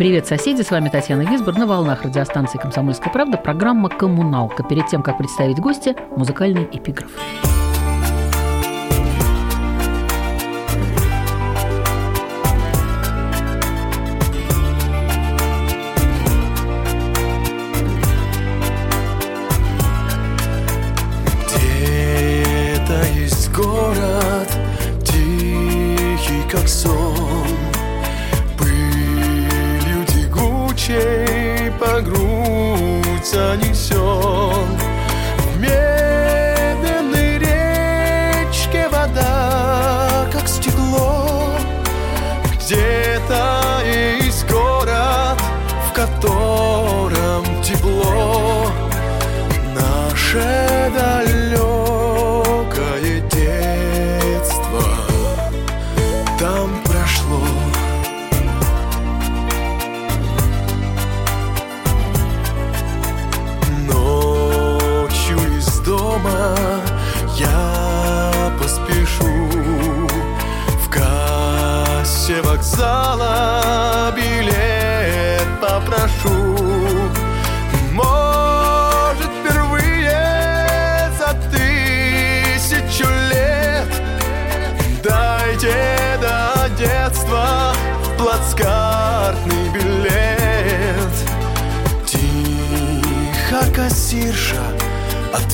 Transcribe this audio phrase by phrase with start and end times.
[0.00, 0.62] Привет, соседи!
[0.62, 4.62] С вами Татьяна Висбор на волнах радиостанции «Комсомольская правда» программа «Коммуналка».
[4.62, 7.10] Перед тем, как представить гостя, музыкальный эпиграф.
[7.12, 7.49] Где-то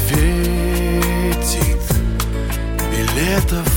[0.07, 1.83] ответит
[2.93, 3.76] Билетов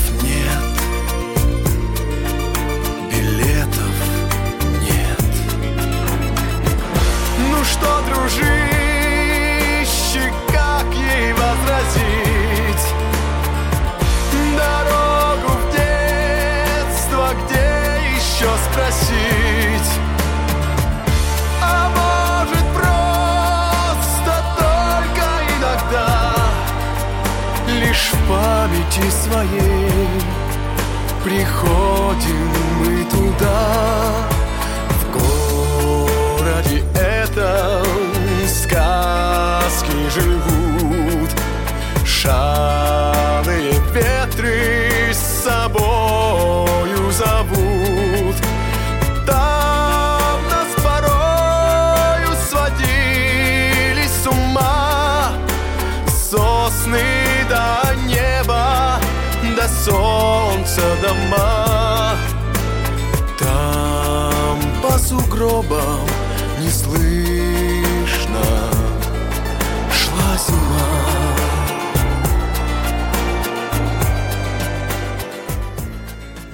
[28.30, 30.22] памяти своей
[31.24, 34.39] Приходим мы туда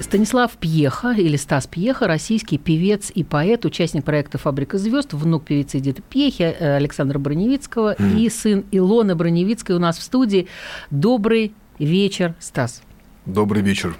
[0.06, 5.78] Станислав Пьеха или Стас Пьеха, российский певец и поэт, участник проекта «Фабрика звезд», внук певицы
[5.78, 10.46] Эдиты Пьехи, э, Александра Броневицкого и сын Илоны Броневицкой у нас в студии.
[10.92, 12.82] Добрый вечер, Стас.
[13.24, 13.96] Добрый вечер.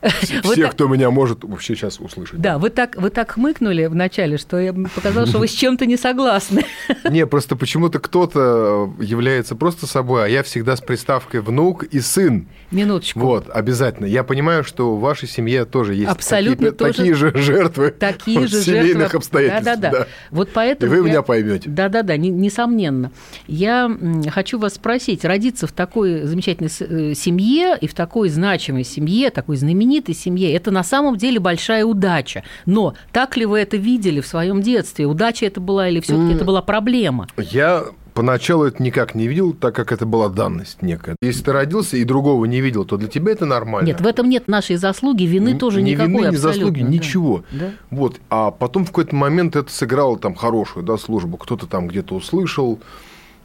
[0.00, 2.40] Вы Все, так- кто меня может вообще сейчас услышать.
[2.40, 5.96] Да, вы так, вы так хмыкнули вначале, что я показалось, что вы с чем-то не
[5.96, 6.64] согласны.
[7.10, 12.46] Не, просто почему-то кто-то является просто собой, а я всегда с приставкой внук и сын.
[12.70, 13.18] Минуточку.
[13.18, 14.06] Вот, обязательно.
[14.06, 18.46] Я понимаю, что в вашей семье тоже есть Абсолютно такие, тоже- такие же жертвы Такие
[18.46, 19.16] же семейных жертвы.
[19.16, 19.64] обстоятельств.
[19.64, 19.98] Да-да-да.
[20.00, 20.06] да.
[20.30, 21.68] Вот И поэтому вы я- меня поймете.
[21.70, 23.10] Да-да-да, не- несомненно.
[23.48, 23.90] Я
[24.30, 26.70] хочу вас спросить, родиться в такой замечательной
[27.10, 31.84] э, семье и в такой значимой семье, такой знаменитой семье, это на самом деле большая
[31.84, 32.42] удача.
[32.66, 35.06] Но так ли вы это видели в своем детстве?
[35.06, 37.26] Удача это была или все-таки это была проблема?
[37.36, 37.84] Я
[38.18, 41.14] поначалу это никак не видел, так как это была данность некая.
[41.22, 43.86] Если ты родился и другого не видел, то для тебя это нормально.
[43.86, 46.88] Нет, в этом нет нашей заслуги, вины Ни- тоже ни никакой вины, ни заслуги, да.
[46.88, 47.44] ничего.
[47.52, 47.70] Да.
[47.90, 48.20] Вот.
[48.28, 51.36] А потом в какой-то момент это сыграло там хорошую да, службу.
[51.36, 52.80] Кто-то там где-то услышал,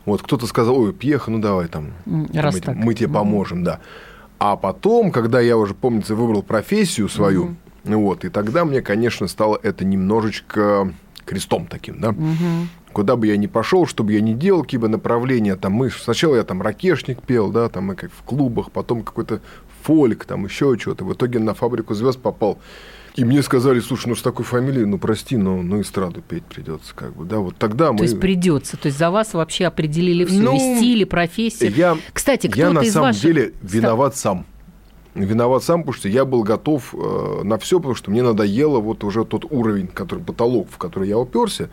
[0.05, 1.91] вот кто-то сказал, ой, Пьеха, ну давай там
[2.33, 2.75] раз мы, так.
[2.75, 3.79] мы тебе поможем, да.
[4.45, 7.55] А потом, когда я уже, помнится, выбрал профессию свою,
[7.85, 10.93] вот, и тогда мне, конечно, стало это немножечко
[11.23, 12.13] крестом таким, да.
[12.91, 16.35] Куда бы я ни пошел, чтобы я не делал, какие бы направления, там мы сначала
[16.35, 19.39] я там ракешник пел, да, там мы как в клубах, потом какой-то
[19.83, 21.05] фольк, там еще что-то.
[21.05, 22.59] В итоге на фабрику звезд попал.
[23.15, 26.95] И мне сказали, слушай, ну с такой фамилией, ну прости, но ну эстраду петь придется,
[26.95, 27.99] как бы, да, вот тогда мы...
[27.99, 31.67] То есть придется, то есть за вас вообще определили все, Ну, и стиль, и профессия.
[31.67, 33.21] Я, Кстати, я кто-то на из самом ваших...
[33.21, 34.47] деле виноват сам.
[35.13, 39.03] Виноват сам, потому что я был готов э, на все, потому что мне надоело вот
[39.03, 41.69] уже тот уровень, который потолок, в который я уперся.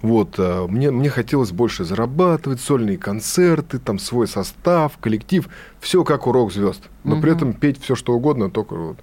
[0.00, 5.50] Вот, э, мне, мне хотелось больше зарабатывать, сольные концерты, там свой состав, коллектив,
[5.80, 6.80] все как у рок-звезд.
[7.04, 8.98] Но при этом петь все что угодно, только вот,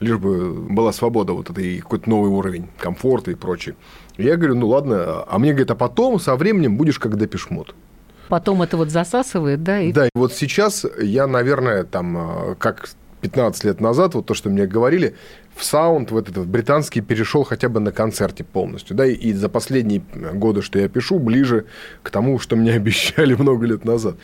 [0.00, 3.74] лишь бы была свобода вот это и какой-то новый уровень комфорта и прочее.
[4.16, 7.74] Я говорю, ну ладно, а мне говорит, а потом со временем будешь как Депешмот.
[8.28, 9.80] Потом это вот засасывает, да?
[9.80, 9.92] И...
[9.92, 12.90] Да, и вот сейчас я, наверное, там, э, как
[13.20, 15.16] 15 лет назад, вот то, что мне говорили,
[15.54, 19.48] в саунд, вот этот британский, перешел хотя бы на концерте полностью, да, и, и за
[19.48, 20.02] последние
[20.34, 21.66] годы, что я пишу, ближе
[22.02, 24.16] к тому, что мне обещали много лет назад.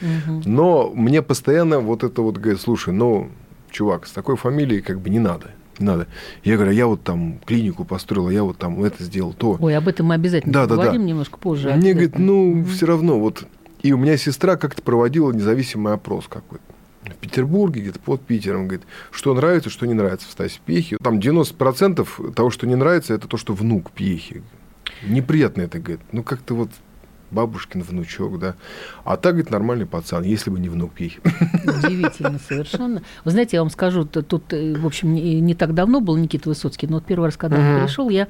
[0.44, 3.30] Но мне постоянно вот это вот говорит, слушай, ну,
[3.70, 5.50] чувак, с такой фамилией как бы не надо.
[5.78, 6.06] Не надо.
[6.42, 9.56] Я говорю, а я вот там клинику построил, я вот там это сделал, то.
[9.60, 10.82] Ой, об этом мы обязательно Да, да, да.
[10.82, 11.68] поговорим немножко позже.
[11.68, 12.08] Мне обязательно.
[12.08, 13.44] говорит, ну, все равно, вот.
[13.82, 16.64] И у меня сестра как-то проводила независимый опрос какой-то.
[17.04, 20.96] В Петербурге, где-то под Питером, говорит, что нравится, что не нравится в Стасе Пьехе.
[21.02, 24.42] Там 90% того, что не нравится, это то, что внук Пьехи.
[25.06, 26.00] Неприятно это, говорит.
[26.12, 26.70] Ну, как-то вот
[27.30, 28.54] бабушкин внучок, да.
[29.04, 31.18] А так, говорит, нормальный пацан, если бы не внук Пьехи.
[31.64, 33.02] Удивительно совершенно.
[33.24, 36.48] Вы знаете, я вам скажу, тут, э, в общем, не, не так давно был Никита
[36.48, 38.28] Высоцкий, но вот первый раз, когда он пришел, я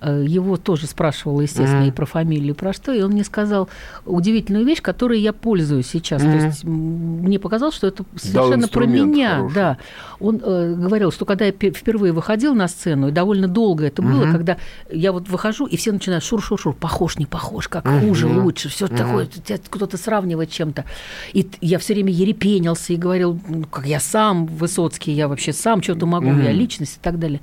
[0.00, 3.68] э, его тоже спрашивала, естественно, и про фамилию, и про что, и он мне сказал
[4.04, 6.22] удивительную вещь, которой я пользуюсь сейчас.
[6.22, 9.36] То есть мне показалось, что это совершенно про меня.
[9.36, 9.54] хороший.
[9.54, 9.78] Да.
[10.20, 14.02] Он э, говорил, что когда я пе- впервые выходил на сцену, и довольно долго это
[14.02, 14.56] было, когда
[14.90, 19.26] я вот выхожу, и все начинают шур-шур-шур, похож, не похож, как хуже, лучше, все такое,
[19.26, 20.84] тебя кто-то сравнивает чем-то.
[21.32, 25.82] И я все время ерепенился и говорил, ну, как я сам Высоцкий, я вообще сам
[25.82, 27.40] что-то могу, я личность и так далее.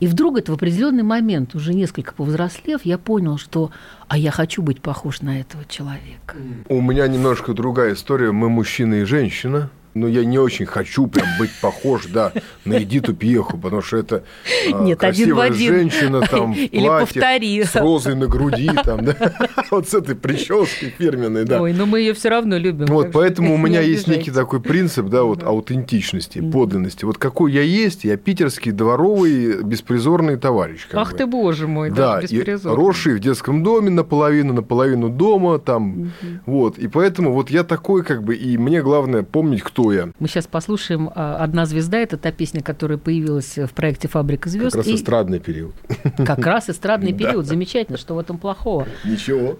[0.00, 3.72] И вдруг это в определенный момент, уже несколько повзрослев, я понял, что
[4.06, 6.36] а я хочу быть похож на этого человека.
[6.68, 8.32] У меня немножко другая история.
[8.32, 9.70] Мы мужчина и женщина.
[9.98, 12.32] Но я не очень хочу прям быть похож, да,
[12.64, 14.22] на Эдиту Пьеху, потому что это
[14.72, 15.74] а, Нет, красивая один.
[15.74, 17.64] женщина там в Или платье повтори.
[17.64, 19.16] с розой на груди, там, да,
[19.70, 21.60] вот с этой прической фирменной, да.
[21.60, 22.86] Ой, но мы ее все равно любим.
[22.86, 27.04] Вот, поэтому у меня есть некий такой принцип, да, вот аутентичности, подлинности.
[27.04, 30.86] Вот какой я есть, я питерский дворовый беспризорный товарищ.
[30.92, 32.76] Ах ты, боже мой, Да, беспризорный.
[32.76, 36.12] росший в детском доме наполовину, наполовину дома, там,
[36.46, 36.78] вот.
[36.78, 40.10] И поэтому вот я такой, как бы, и мне главное помнить, кто я.
[40.18, 41.98] Мы сейчас послушаем а, «Одна звезда».
[41.98, 44.72] Это та песня, которая появилась в проекте «Фабрика звезд».
[44.76, 45.74] Как раз И эстрадный период.
[46.18, 47.46] как раз эстрадный период.
[47.46, 48.86] Замечательно, что в этом плохого.
[49.04, 49.58] Ничего.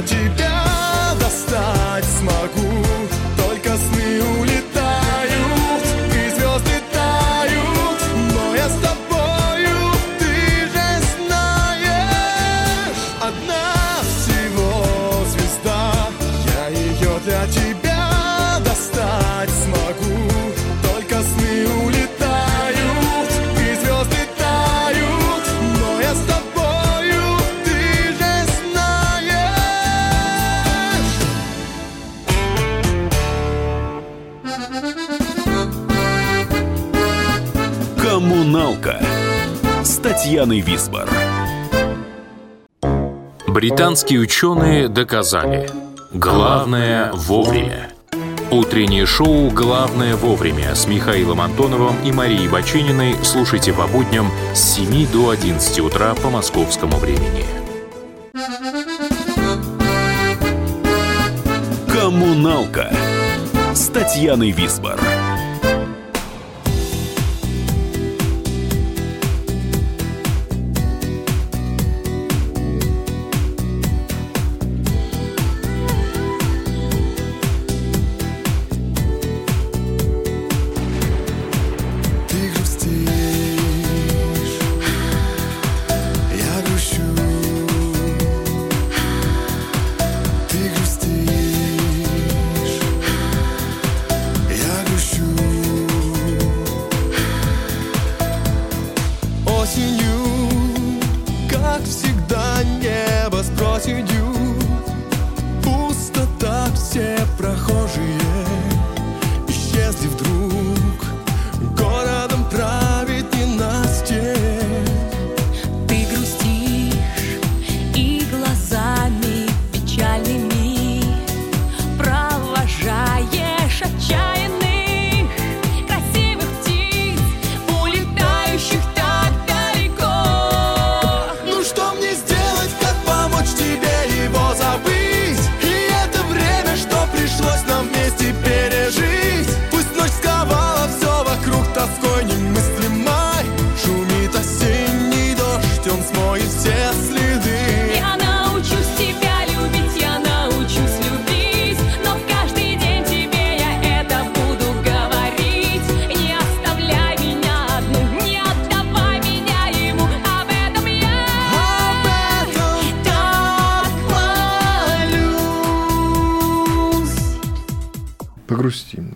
[0.00, 0.49] Для тебя достать
[43.90, 45.68] Британские ученые доказали.
[46.12, 47.90] Главное вовремя.
[48.52, 55.10] Утреннее шоу «Главное вовремя» с Михаилом Антоновым и Марией Бачининой слушайте по будням с 7
[55.10, 57.44] до 11 утра по московскому времени.
[61.92, 62.92] Коммуналка
[63.74, 65.00] с Татьяной Висбор.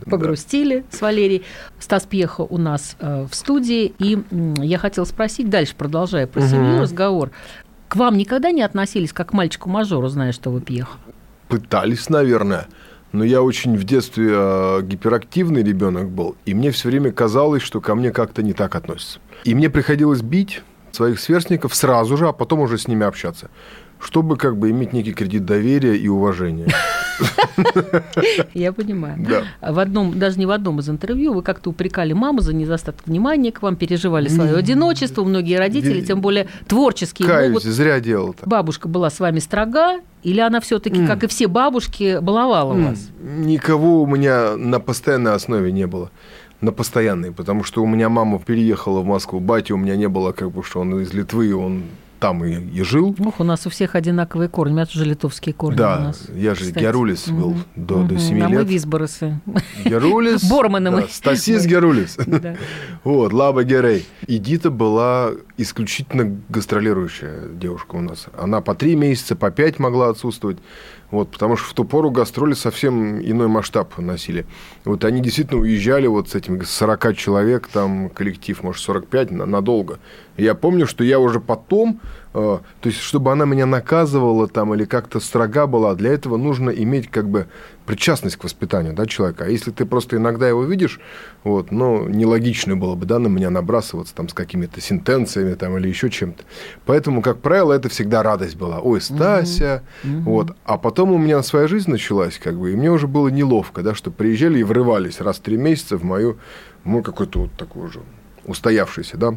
[0.05, 0.11] Погрустим.
[0.11, 0.17] да.
[0.17, 1.43] Погрустили с Валерией.
[1.79, 3.95] Стас Пьеха у нас э, в студии.
[3.99, 7.31] И м, я хотела спросить дальше, продолжая про семью разговор.
[7.89, 10.99] К вам никогда не относились как к мальчику-мажору, зная, что вы Пьеха?
[11.49, 12.67] Пытались, наверное.
[13.13, 17.81] Но я очень в детстве э, гиперактивный ребенок был, и мне все время казалось, что
[17.81, 19.21] ко мне как-то не так относятся.
[19.45, 23.51] И мне приходилось бить своих сверстников сразу же, а потом уже с ними общаться,
[24.01, 26.67] чтобы как бы иметь некий кредит доверия и уважения.
[28.55, 29.19] Я понимаю.
[29.19, 29.73] Да.
[29.73, 33.53] В одном, даже не в одном из интервью, вы как-то упрекали маму за недостаток внимания
[33.53, 35.25] к вам, переживали свое одиночество.
[35.25, 37.63] Многие родители, тем более творческие, Каюсь, могут...
[37.63, 38.49] зря делал так.
[38.49, 43.09] Бабушка была с вами строга, или она все-таки, как и все бабушки, баловала вас?
[43.23, 46.11] Никого у меня на постоянной основе не было.
[46.61, 50.33] На постоянной, потому что у меня мама переехала в Москву, батя у меня не было,
[50.33, 51.83] как бы, что он из Литвы, он
[52.25, 53.15] там и, и жил.
[53.19, 54.73] Ох, у нас у всех одинаковые корни.
[54.73, 56.27] У меня тоже литовские корни у Да, нас.
[56.35, 56.79] я же кстати.
[56.83, 57.65] Герулис был Мгм.
[57.77, 58.19] до, до Мгм.
[58.19, 58.67] 7 А мы лет.
[58.67, 59.41] Висборосы.
[59.85, 60.43] Герулис.
[60.51, 61.03] Борманы мы.
[61.11, 62.17] Стасис Герулис.
[62.27, 62.57] Да.
[63.05, 64.07] Вот, Лаба Герей.
[64.27, 68.27] Эдита была исключительно гастролирующая девушка у нас.
[68.39, 70.57] Она по три месяца, по пять могла отсутствовать.
[71.11, 74.47] Вот, потому что в ту пору гастроли совсем иной масштаб носили.
[74.85, 80.01] Вот они действительно уезжали вот с этим 40 человек, там коллектив, может, 45, на- надолго.
[80.37, 82.01] Я помню, что я уже потом,
[82.33, 86.71] э, то есть, чтобы она меня наказывала там или как-то строга была, для этого нужно
[86.71, 87.47] иметь как бы
[87.87, 89.45] причастность к воспитанию да, человека.
[89.45, 90.99] А если ты просто иногда его видишь,
[91.45, 95.89] вот, ну, нелогично было бы да, на меня набрасываться там, с какими-то сентенциями там, или
[95.89, 96.43] еще чем-то.
[96.85, 98.81] Поэтому, как правило, это всегда радость была.
[98.81, 99.83] Ой, Стася.
[100.03, 100.57] Вот.
[100.65, 103.95] А потом у меня своя жизнь началась, как бы, и мне уже было неловко, да,
[103.95, 106.39] что приезжали и врывались раз в три месяца в мою,
[106.83, 108.01] в мой какой-то вот такой уже
[108.45, 109.37] устоявшийся, да,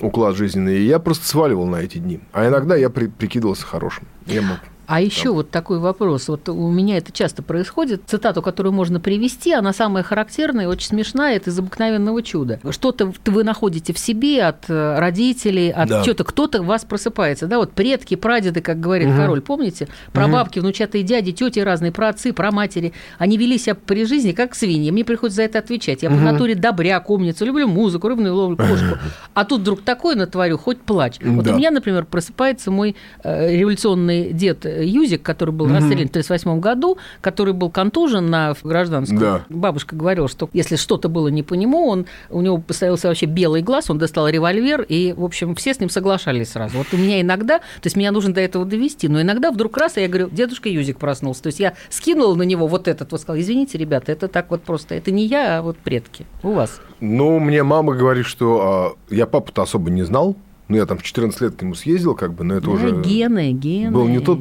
[0.00, 0.78] уклад жизненный.
[0.78, 2.20] И я просто сваливал на эти дни.
[2.32, 4.04] А иногда я при- прикидывался хорошим.
[4.26, 6.28] Я мог А еще вот такой вопрос.
[6.28, 8.02] Вот у меня это часто происходит.
[8.06, 12.60] Цитату, которую можно привести, она самая характерная, очень смешная, это из обыкновенного чуда.
[12.70, 16.02] Что-то вы находите в себе от э, родителей, от Да.
[16.04, 17.46] чего-то, кто-то в вас просыпается.
[17.46, 19.88] Да, вот предки, прадеды, как говорит король, помните?
[20.12, 22.92] Про бабки, внучатые дяди, тети разные, про отцы, про матери.
[23.18, 24.90] Они вели себя при жизни как свиньи.
[24.90, 26.02] Мне приходится за это отвечать.
[26.02, 28.98] Я по натуре добряк, умница, люблю музыку, рыбную ловлю, кошку.
[29.34, 31.16] А тут вдруг такое натворю, хоть плачь.
[31.20, 31.54] Вот Да.
[31.54, 36.98] у меня, например, просыпается мой э, революционный дед Юзик, который был расстрелян в 1938 году,
[37.20, 39.20] который был контужен на гражданскую.
[39.20, 39.44] Да.
[39.48, 43.62] Бабушка говорила, что если что-то было не по нему, он, у него постоялся вообще белый
[43.62, 46.78] глаз, он достал револьвер, и, в общем, все с ним соглашались сразу.
[46.78, 49.96] Вот у меня иногда, то есть меня нужно до этого довести, но иногда вдруг раз,
[49.96, 51.42] и я говорю, дедушка Юзик проснулся.
[51.42, 54.62] То есть я скинула на него вот этот, вот сказала, извините, ребята, это так вот
[54.62, 56.80] просто, это не я, а вот предки у вас.
[57.00, 60.36] Ну, мне мама говорит, что а, я папу-то особо не знал.
[60.68, 63.02] Ну, я там в 14 лет к нему съездил, как бы, но это Да, уже
[63.02, 63.92] гены, гены.
[63.92, 64.40] был не тот.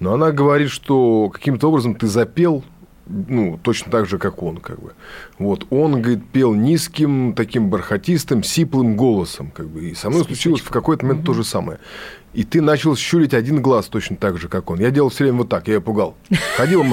[0.00, 2.64] Но она говорит, что каким-то образом ты запел,
[3.06, 4.92] ну, точно так же, как он, как бы.
[5.38, 9.90] Вот, он, говорит, пел низким, таким бархатистым, сиплым голосом, как бы.
[9.90, 11.78] И со мной случилось в какой-то момент то же самое.
[12.34, 14.78] И ты начал щурить один глаз точно так же, как он.
[14.78, 16.14] Я делал все время вот так, я ее пугал.
[16.56, 16.84] Ходил,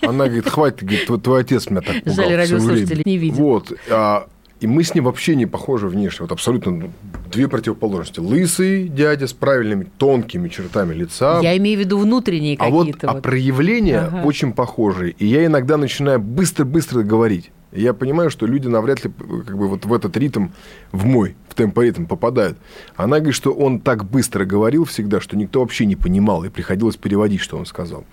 [0.00, 2.14] она говорит, хватит, говорит, твой, твой отец меня так пугал.
[2.14, 3.02] Жаль, радиослушатели время».
[3.04, 3.38] не видят.
[3.38, 3.72] Вот.
[3.90, 4.28] а,
[4.60, 6.22] и мы с ним вообще не похожи внешне.
[6.22, 6.90] Вот абсолютно ну,
[7.34, 8.20] две противоположности.
[8.20, 11.40] Лысый дядя с правильными тонкими чертами лица.
[11.42, 13.10] Я имею в виду внутренние А вот какие-то.
[13.10, 14.22] а проявления Ага.
[14.24, 15.12] очень похожие.
[15.18, 17.50] И я иногда начинаю быстро-быстро говорить.
[17.72, 19.10] И я понимаю, что люди навряд ли
[19.46, 20.46] как бы вот в этот ритм,
[20.92, 22.56] в мой, в темпоритм попадают.
[22.94, 26.94] Она говорит, что он так быстро говорил всегда, что никто вообще не понимал, и приходилось
[26.96, 28.04] переводить, что он сказал.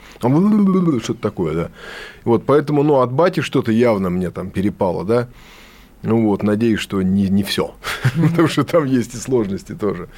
[1.04, 1.70] Что-то такое, да.
[2.24, 5.28] Вот, поэтому, ну, от бати что-то явно мне там перепало, да.
[6.04, 7.76] Ну вот, надеюсь, что не, не все.
[8.30, 10.10] Потому что там есть и сложности тоже.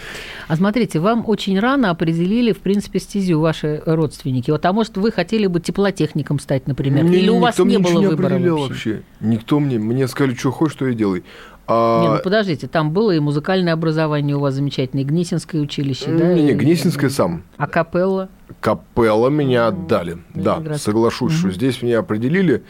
[0.48, 4.50] А смотрите, вам очень рано определили, в принципе, стезю ваши родственники.
[4.52, 7.04] Вот, а может, вы хотели бы теплотехником стать, например?
[7.04, 9.02] Не, Или у вас не мне было ничего выбора определял вообще?
[9.20, 11.24] Никто мне, мне сказали, что хочешь, что и делай.
[11.66, 16.08] А, Не, ну подождите, там было и музыкальное образование у вас замечательное, и Гнесинское училище,
[16.08, 16.34] да?
[16.34, 17.44] не, не, Гнесинская сам.
[17.58, 18.30] А капелла?
[18.60, 20.18] Капелла меня отдали.
[20.34, 22.64] Да, соглашусь, что здесь меня определили.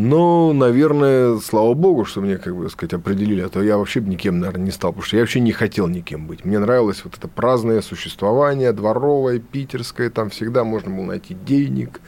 [0.00, 4.08] Но, наверное, слава богу, что мне, как бы сказать, определили, а то я вообще бы
[4.08, 6.44] никем, наверное, не стал, потому что я вообще не хотел никем быть.
[6.44, 12.00] Мне нравилось вот это праздное существование, дворовое, питерское, там всегда можно было найти денег,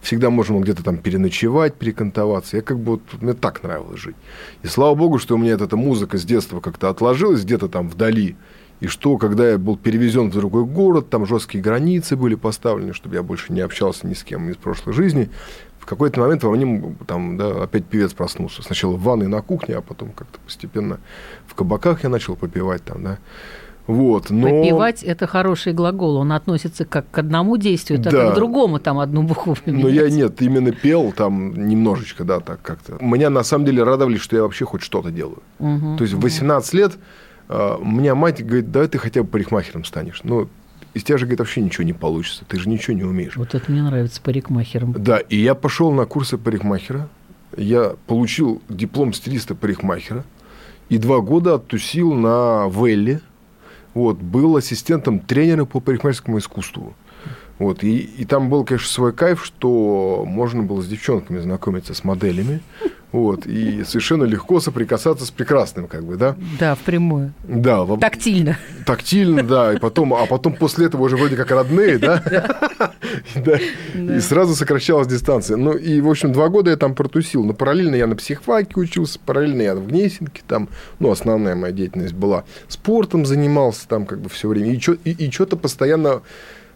[0.00, 2.56] всегда можно было где-то там переночевать, перекантоваться.
[2.56, 4.16] Я как бы вот, мне так нравилось жить.
[4.64, 8.34] И слава богу, что у меня эта музыка с детства как-то отложилась где-то там вдали,
[8.80, 13.14] и что, когда я был перевезен в другой город, там жесткие границы были поставлены, чтобы
[13.14, 15.30] я больше не общался ни с кем из прошлой жизни,
[15.86, 18.60] в какой-то момент во мне там, да, опять певец проснулся.
[18.60, 20.98] Сначала в ванной на кухне, а потом как-то постепенно
[21.46, 23.18] в кабаках я начал попивать там, да.
[23.86, 24.48] Вот, но...
[24.48, 26.16] Попивать– это хороший глагол.
[26.16, 28.32] Он относится как к одному действию, так и Да.
[28.32, 30.12] к другому, там одну букву Но я поменять.
[30.12, 32.96] нет, именно пел там немножечко, да, так как-то.
[33.00, 35.38] Меня на самом деле радовали, что я вообще хоть что-то делаю.
[35.60, 35.98] Мгм.
[35.98, 36.98] То есть в 18 лет
[37.48, 40.20] э, меня мать говорит, давай ты хотя бы парикмахером станешь.
[40.24, 40.48] Ну,
[40.96, 43.36] из тебя же, говорит, вообще ничего не получится, ты же ничего не умеешь.
[43.36, 44.94] Вот это мне нравится парикмахером.
[44.96, 47.10] Да, и я пошел на курсы парикмахера,
[47.54, 50.24] я получил диплом стилиста парикмахера,
[50.88, 53.20] и два года оттусил на Велле,
[53.92, 56.94] вот, был ассистентом тренера по парикмахерскому искусству.
[57.58, 62.04] Вот, и, и там был, конечно, свой кайф, что можно было с девчонками знакомиться, с
[62.04, 62.62] моделями,
[63.22, 66.36] вот, и совершенно легко соприкасаться с прекрасным, как бы, да.
[66.60, 67.32] Да, впрямую.
[67.44, 68.58] Да, во- Тактильно.
[68.84, 72.22] Тактильно, да, и потом, а потом после этого уже вроде как родные, да?
[73.34, 73.58] Да.
[73.94, 75.56] И сразу сокращалась дистанция.
[75.56, 77.44] Ну, и, в общем, два года я там протусил.
[77.44, 82.14] Но параллельно я на психфаке учился, параллельно я в Гнесинке там, ну, основная моя деятельность
[82.14, 82.44] была.
[82.68, 84.72] Спортом занимался там как бы все время.
[85.04, 86.22] И что-то постоянно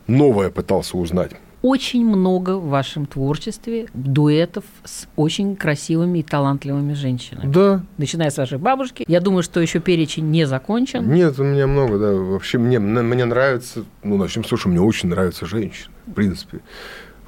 [0.07, 1.33] новое пытался узнать.
[1.63, 7.53] Очень много в вашем творчестве дуэтов с очень красивыми и талантливыми женщинами.
[7.53, 9.05] Да, Начиная с вашей бабушки.
[9.07, 11.13] Я думаю, что еще перечень не закончен.
[11.13, 12.13] Нет, у меня много, да.
[12.13, 16.61] Вообще мне, мне, нравится, ну, начнем с того, что мне очень нравятся женщины, в принципе.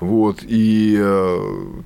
[0.01, 1.38] Вот, и э,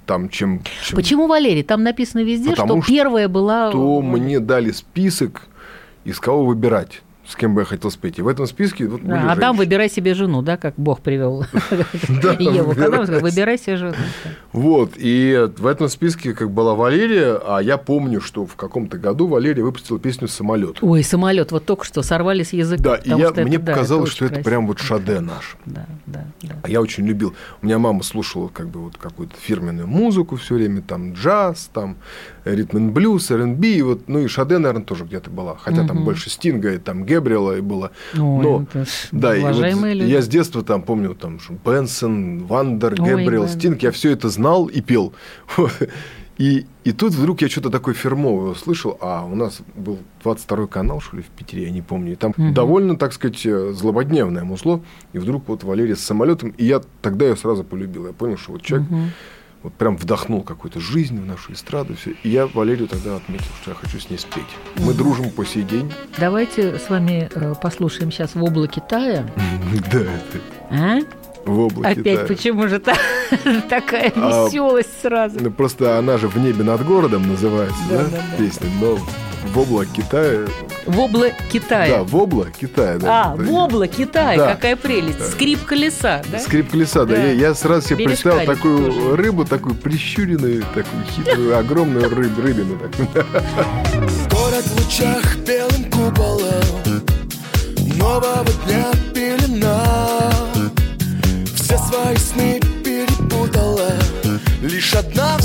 [0.06, 0.62] там чем...
[0.82, 1.62] чем Почему Валерий?
[1.62, 3.70] Там написано везде, Потому что первая была...
[3.72, 5.42] то мне дали список,
[6.04, 8.18] из кого выбирать, с кем бы я хотел спеть.
[8.18, 9.58] И в этом списке вот были Да, а там женщины.
[9.58, 11.44] выбирай себе жену, да, как Бог привел
[12.38, 12.72] Еву.
[12.72, 13.94] сказал, выбирай себе жену.
[14.52, 19.26] Вот, и в этом списке как была Валерия, а я помню, что в каком-то году
[19.26, 20.78] Валерия выпустила песню «Самолет».
[20.82, 22.82] Ой, самолет, вот только что сорвали с языка.
[22.82, 25.56] Да, и я, мне показалось, что это прям вот шаде наш.
[25.66, 26.54] Да, да, да.
[26.62, 27.34] А я очень любил.
[27.60, 31.96] У меня мама слушала как бы вот какую-то фирменную музыку все время, там джаз, там
[32.44, 35.56] ритм н блюз, R&B, вот, ну и Шаде, наверное, тоже где-то была.
[35.56, 37.90] Хотя там больше Стинга, и там Гэбриэла и было.
[38.14, 40.10] Ой, Но, это ж да, и вот люди.
[40.10, 44.28] я с детства там помню, там Бенсон, Вандер, Ой, Гэбриэл, да, Стинг, я все это
[44.28, 45.12] знал и пел.
[46.38, 51.00] И, и тут вдруг я что-то такое фирмовое услышал, а у нас был 22 канал,
[51.00, 52.12] что ли, в Питере, я не помню.
[52.12, 54.82] И там довольно, так сказать, э, злободневное мусло.
[55.14, 58.06] И вдруг вот Валерия с самолетом, и я тогда ее сразу полюбил.
[58.06, 58.86] Я понял, что вот человек
[59.66, 61.96] вот прям вдохнул какую-то жизнь в нашу эстраду.
[61.96, 62.12] Всё.
[62.22, 64.44] И я Валерию тогда отметил, что я хочу с ней спеть.
[64.76, 65.92] Мы дружим по сей день.
[66.18, 69.28] Давайте с вами э, послушаем сейчас «Вобла Китая».
[69.92, 70.98] Да, это А?
[71.44, 72.00] в облаке.
[72.00, 72.26] Опять да.
[72.26, 72.96] почему же та-
[73.68, 75.38] такая А, веселость сразу?
[75.40, 78.36] Ну, просто она же в небе над городом называется, Да, да, да, да.
[78.38, 78.68] песня.
[78.80, 78.98] Но
[79.52, 80.46] в облак Китая.
[80.86, 82.02] «Вобла Да, Китая».
[82.04, 82.98] в облак Китая.
[82.98, 83.42] Да, А, Да.
[83.44, 84.54] «Вобла Китая», Да.
[84.54, 85.32] какая прелесть.
[85.32, 86.38] Скрип колеса, да?
[86.38, 87.16] Скрип колеса, да.
[87.16, 87.22] Да.
[87.22, 89.16] Я, я сразу себе представил Бережкарик такую тоже.
[89.16, 92.78] рыбу, такую прищуренную, такую хитрую, огромную рыб, рыбину.
[94.30, 97.02] Город в лучах белым куполом
[97.96, 100.30] Нового дня пелена
[101.54, 103.90] Все свои сны перепутала
[104.62, 105.42] Лишь одна в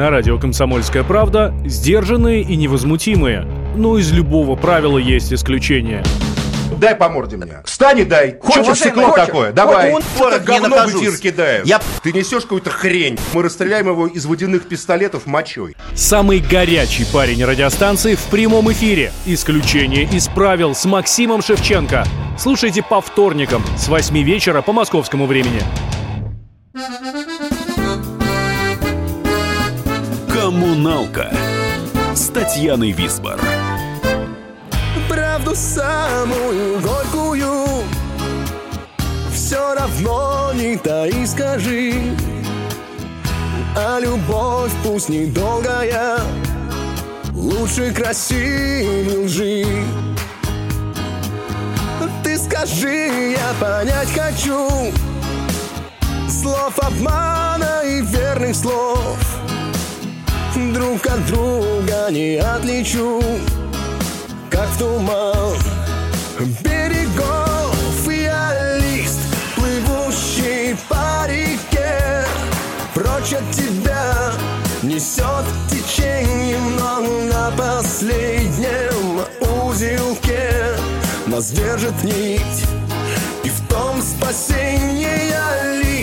[0.00, 3.46] на радио «Комсомольская правда» сдержанные и невозмутимые.
[3.76, 6.02] Но из любого правила есть исключение.
[6.78, 7.58] Дай по морде мне.
[7.66, 8.38] Встань и дай.
[8.40, 9.26] Хочешь стекло хочешь?
[9.26, 9.52] такое?
[9.52, 9.92] Давай.
[9.92, 11.66] Он Вот говно в эфир кидает.
[11.66, 13.18] Я- Ты несешь какую-то хрень.
[13.34, 15.76] Мы расстреляем его из водяных пистолетов мочой.
[15.94, 19.12] Самый горячий парень радиостанции в прямом эфире.
[19.26, 22.06] Исключение из правил с Максимом Шевченко.
[22.38, 25.60] Слушайте по вторникам с 8 вечера по московскому времени.
[30.50, 31.32] «Коммуналка»
[32.12, 33.38] с Татьяной Висбор.
[35.08, 37.84] Правду самую горькую.
[39.32, 41.94] Все равно не таи скажи.
[43.76, 46.18] А любовь пусть недолгая
[47.32, 49.64] Лучше красивей лжи.
[52.24, 54.68] Ты скажи, я понять хочу
[56.28, 59.29] Слов обмана и верных слов
[60.68, 63.22] Друг от друга не отличу
[64.50, 65.56] как в туман
[66.62, 67.74] берегов
[68.06, 69.20] я лист,
[69.56, 72.24] плывущий по реке.
[72.94, 74.32] Прочь от тебя
[74.82, 79.24] несет течением, но на последнем
[79.64, 80.76] узелке
[81.26, 82.64] нас держит нить.
[83.44, 85.99] И в том спасение я лист,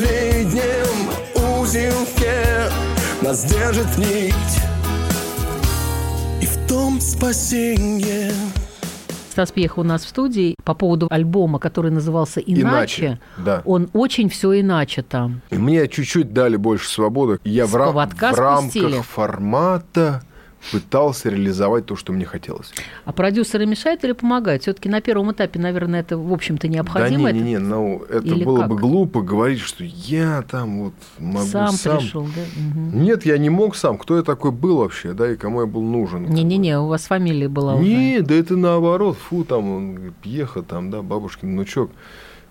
[0.00, 2.70] последнем узелке
[3.22, 4.34] нас держит нить.
[6.40, 8.32] И в том спасение.
[9.30, 12.62] Стас Пьеха у нас в студии по поводу альбома, который назывался «Иначе».
[13.06, 13.62] Иначе, да.
[13.66, 15.42] Он очень все иначе там.
[15.50, 17.38] И мне чуть-чуть дали больше свободы.
[17.44, 19.02] Я в, С ра- поводка в рамках спустили?
[19.02, 20.22] формата
[20.72, 22.72] пытался реализовать то, что мне хотелось.
[23.04, 24.62] А продюсеры мешают или помогают?
[24.62, 27.24] Все-таки на первом этапе, наверное, это, в общем-то, необходимо.
[27.24, 28.68] да не, не, не, ну это Или было как?
[28.68, 31.98] бы глупо говорить, что я там вот могу сам, сам.
[31.98, 32.42] пришел, да?
[32.56, 33.02] Мгм.
[33.02, 33.98] Нет, я не мог сам.
[33.98, 36.24] Кто я такой был вообще, да, и кому я был нужен?
[36.26, 37.88] Не-не-не, у вас фамилия была уже.
[37.88, 39.16] Не, да это наоборот.
[39.28, 41.90] Фу, там он Пьеха, там, да, бабушкин внучок.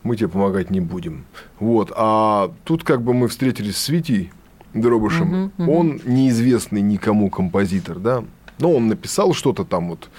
[0.03, 1.25] Мы тебе помогать не будем.
[1.59, 1.91] Вот.
[1.95, 4.31] А тут как бы мы встретились с Витей
[4.73, 5.27] Дробышем.
[5.27, 5.69] Мгм, мгм.
[5.69, 8.23] Он неизвестный никому композитор, да.
[8.59, 10.09] Но он написал что-то там вот,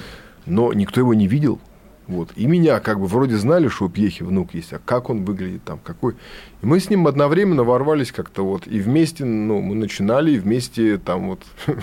[0.47, 1.61] но никто его не видел.
[2.11, 2.31] Вот.
[2.35, 5.63] И меня как бы вроде знали, что у Пьехи внук есть, а как он выглядит
[5.63, 6.15] там, какой.
[6.61, 10.99] И мы с ним одновременно ворвались как-то вот, и вместе, ну, мы начинали, и вместе
[10.99, 11.43] там вот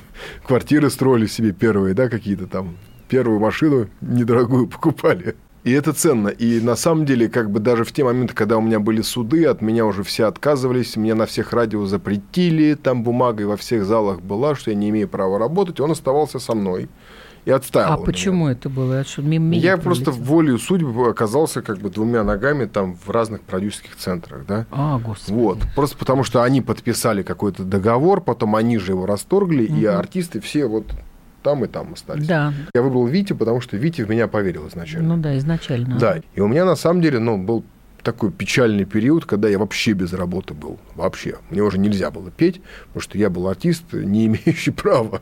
[0.46, 2.76] квартиры строили себе первые, да, какие-то там,
[3.08, 5.36] первую машину недорогую покупали.
[5.68, 6.30] И это ценно.
[6.30, 9.46] И на самом деле, как бы даже в те моменты, когда у меня были суды,
[9.46, 13.84] от меня уже все отказывались, меня на всех радио запретили, там бумага и во всех
[13.84, 16.88] залах была, что я не имею права работать, он оставался со мной
[17.44, 17.94] и отстаивал.
[17.94, 18.06] А меня.
[18.06, 18.94] почему это было?
[18.94, 20.26] Это что, мимо Я просто пролетело?
[20.26, 24.66] волею судьбы оказался как бы двумя ногами там в разных продюсерских центрах, да.
[24.72, 25.34] А, господи.
[25.34, 25.58] Вот.
[25.76, 29.98] Просто потому, что они подписали какой-то договор, потом они же его расторгли, и Мгм.
[29.98, 30.86] артисты все вот
[31.48, 32.28] там и там остались.
[32.28, 35.16] Да, Я выбрал Витю, потому что Витя в меня поверил изначально.
[35.16, 35.98] ну да, изначально.
[35.98, 36.20] Да.
[36.36, 37.64] И у меня на самом деле, ну, был
[38.04, 40.78] такой печальный период, когда я вообще без работы был.
[40.96, 41.36] Вообще.
[41.50, 45.22] Мне уже нельзя было петь, потому что я был артист, не имеющий права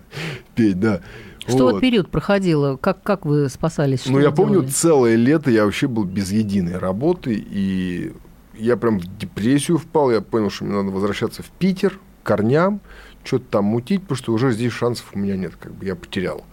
[0.55, 1.01] петь, да.
[1.47, 2.75] Что вот период проходило?
[2.77, 4.01] Как, как вы спасались?
[4.01, 4.69] Что Ну, я вы помню, делали?
[4.71, 8.13] целое лето я вообще был без единой работы, и
[8.57, 12.81] я прям в депрессию впал, я понял, что мне надо возвращаться в Питер, к корням,
[13.25, 16.43] что-то там мутить, потому что уже здесь шансов у меня нет, как бы я потерял.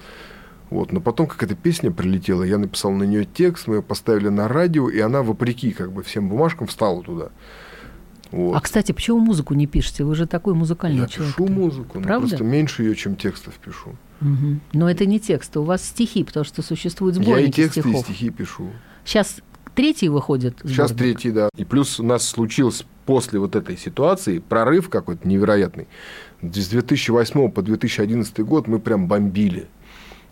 [0.70, 0.90] Вот.
[0.90, 4.88] Но потом какая-то песня прилетела, я написал на нее текст, мы ее поставили на радио,
[4.88, 7.28] и она, вопреки как бы всем бумажкам, встала туда.
[8.30, 8.56] Вот.
[8.56, 10.04] А, кстати, почему музыку не пишете?
[10.04, 11.36] Вы же такой музыкальный я человек.
[11.36, 12.28] пишу музыку, но Правда?
[12.28, 13.94] просто меньше ее, чем текстов пишу.
[14.20, 14.62] Мгм.
[14.72, 17.82] Но это не тексты, у вас стихи, потому что существуют я и сборники тексты, и
[17.82, 18.04] стихов.
[18.06, 18.70] стихи пишу.
[19.04, 19.36] Сейчас
[19.74, 20.56] третий выходит.
[20.64, 21.18] Сейчас сборник?
[21.18, 21.48] третий, да.
[21.56, 25.88] И плюс у нас случился после вот этой ситуации прорыв какой-то невероятный.
[26.40, 29.68] С 2008 по 2011 год мы прям бомбили.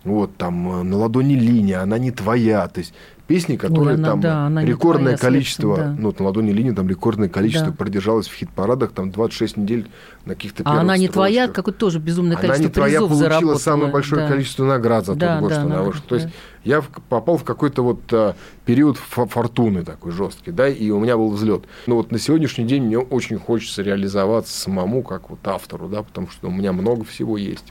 [0.05, 2.67] Вот там э, на ладони линия, она не твоя.
[2.69, 2.95] То есть
[3.27, 5.95] песни, которые она- там да, она рекордное твоя, количество, да.
[5.99, 7.77] ну, вот на ладони линии там рекордное количество Да.
[7.77, 9.89] продержалось в хит-парадах, там 26 недель
[10.25, 11.55] на каких-то А первых она не твоя, строчках.
[11.57, 13.59] какое тоже безумное Она количество не твоя призов получила заработала.
[13.59, 14.29] самое большое Да.
[14.33, 16.03] количество наград за Да, тот год, да, что она вышла.
[16.09, 16.33] То есть да.
[16.65, 18.35] я попал в какой-то вот а,
[18.65, 21.65] период фо- фортуны такой жесткий, да, и у меня был взлет.
[21.87, 26.29] Но вот на сегодняшний день мне очень хочется реализоваться самому, как вот автору, да, потому
[26.31, 27.67] что у меня много всего есть.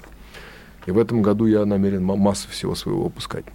[0.85, 3.45] И в этом году я намерен ма- массу всего своего выпускать.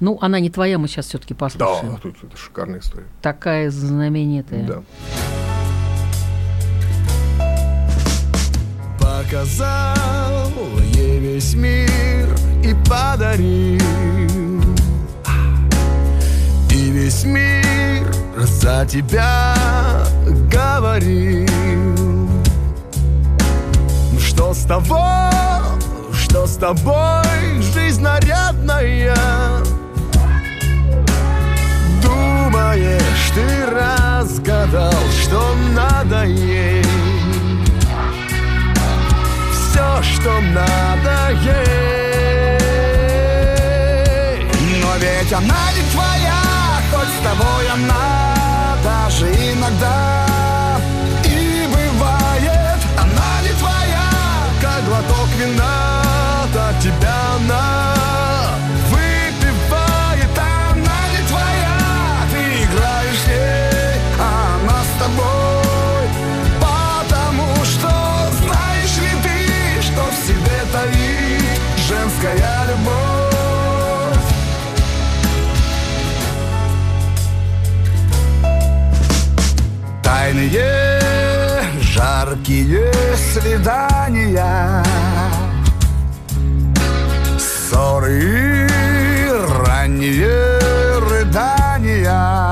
[0.00, 1.96] Ну, она не твоя, мы сейчас все-таки Да, послушаем.
[2.02, 3.06] тут это шикарная история.
[3.22, 4.64] Такая знаменитая.
[4.66, 4.82] Да.
[9.28, 10.50] Показал
[10.94, 12.28] ей весь мир
[12.64, 13.80] и подарил
[16.70, 19.54] И весь мир за тебя
[20.50, 21.46] говорил
[24.12, 25.30] Ну Что с того,
[26.28, 29.16] что с тобой жизнь нарядная.
[32.02, 36.84] Думаешь, ты разгадал, что надо ей?
[39.52, 42.58] Все, что надо ей.
[44.82, 46.42] Но ведь она не твоя,
[46.92, 50.28] хоть с тобой она даже иногда
[55.38, 55.77] вина,
[80.48, 84.82] Тайные, жаркие свидания.
[87.38, 88.66] Ссоры
[89.66, 90.58] ранние
[91.00, 92.50] рыдания.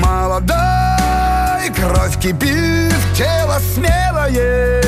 [0.00, 4.80] Молодой, кровь кипит, тело смелое.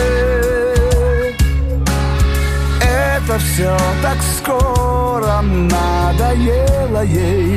[2.81, 7.52] Это все так скоро надоело ей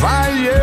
[0.00, 0.59] vai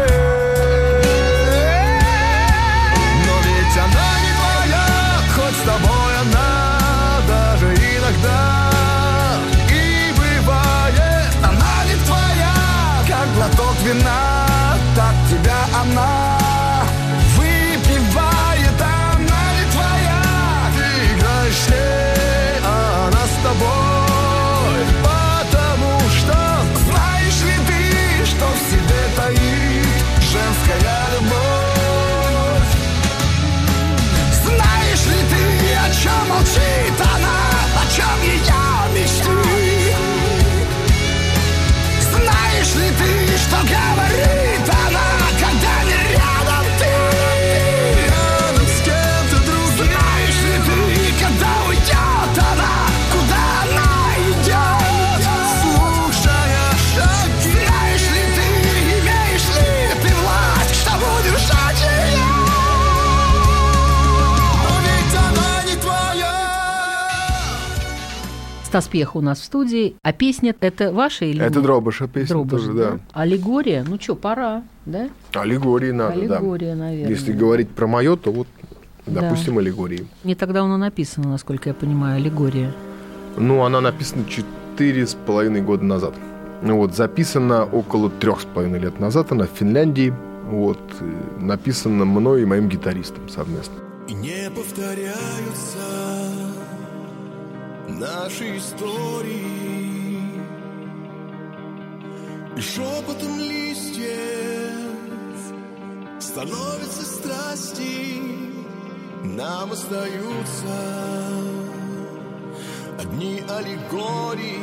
[68.67, 69.95] Стас Пьеха у нас в студии.
[70.03, 71.63] А песня это ваша или Это нет?
[71.63, 72.99] Дробыша песня Дробыш, тоже, да.
[73.13, 73.85] Аллегория?
[73.87, 75.07] Ну что, пора, да?
[75.33, 76.79] Аллегории надо, Аллегория, да.
[76.83, 77.09] наверное.
[77.09, 78.47] Если говорить про мое, то вот,
[79.05, 79.21] Да.
[79.21, 80.05] допустим, аллегории.
[80.25, 82.73] Не так давно написано, насколько я понимаю, аллегория.
[83.37, 86.13] Ну, она написана четыре с половиной года назад.
[86.61, 90.13] Ну вот, записана около трех с половиной лет назад, она в Финляндии.
[90.49, 93.75] Вот, э, написана мной и моим гитаристом совместно.
[94.09, 95.79] И не повторяются
[97.87, 99.67] наши истории.
[102.57, 104.87] И шепотом листьев
[106.19, 108.19] становятся страсти
[109.23, 110.75] Нам остаются
[112.99, 114.57] одни аллегории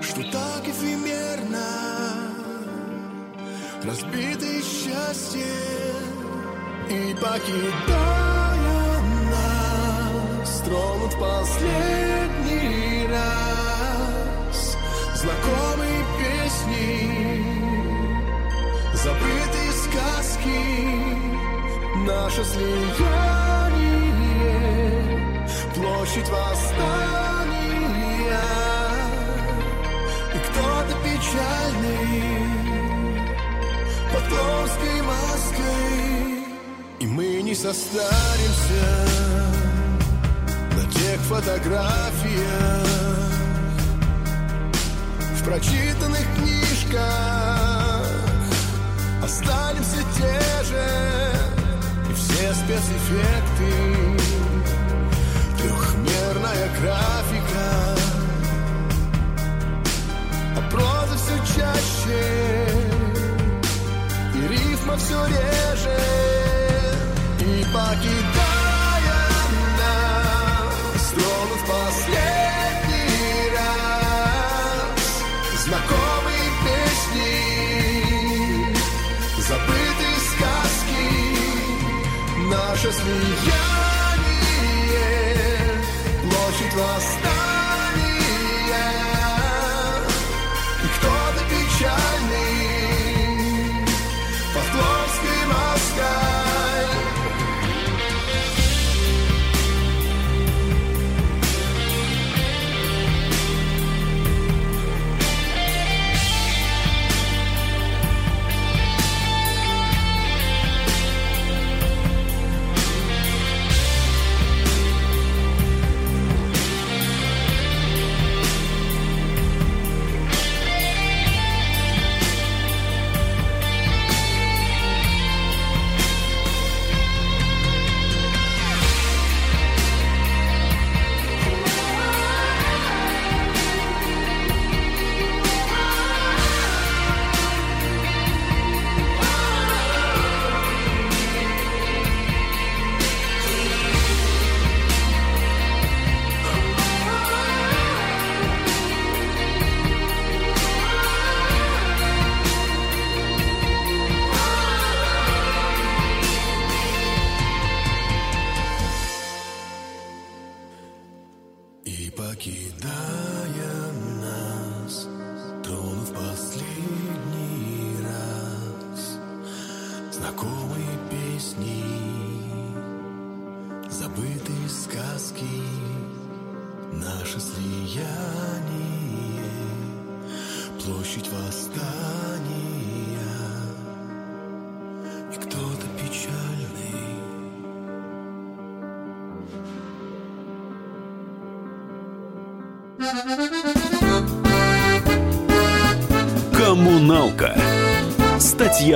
[0.00, 1.66] Что так эфемерно
[3.82, 5.46] разбитое счастье
[6.88, 8.41] и покидая нас
[10.72, 14.76] тронут последний раз.
[15.14, 16.88] Знакомые песни
[18.94, 20.60] забытые сказки
[22.06, 23.82] наше слияние
[25.74, 27.52] площадь восстания.
[30.34, 32.22] И кто-то печальный
[34.12, 36.42] под плоской маской.
[37.00, 39.41] И мы не состаримся
[41.12, 42.86] тех фотографиях
[45.36, 47.02] В прочитанных книжках.
[49.22, 50.86] Останемся те же
[52.10, 53.81] И все спецэффекты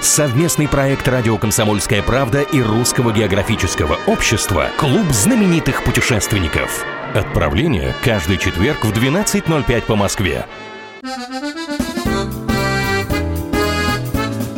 [0.00, 6.84] Совместный проект «Радио Комсомольская правда» и Русского географического общества «Клуб знаменитых путешественников».
[7.14, 10.46] Отправление каждый четверг в 12.05 по Москве.